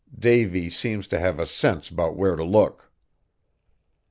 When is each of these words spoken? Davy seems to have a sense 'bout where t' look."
Davy 0.17 0.67
seems 0.71 1.05
to 1.09 1.19
have 1.19 1.39
a 1.39 1.45
sense 1.45 1.91
'bout 1.91 2.15
where 2.15 2.35
t' 2.35 2.41
look." 2.43 2.91